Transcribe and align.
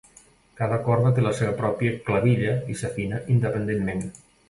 Cada 0.61 0.79
corda 0.87 1.11
té 1.19 1.27
la 1.27 1.35
seva 1.41 1.53
pròpia 1.61 2.01
clavilla 2.09 2.57
i 2.75 2.81
s'afina 2.83 3.25
independentment. 3.39 4.07